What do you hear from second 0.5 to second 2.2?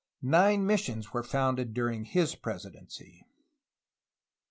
missions were founded during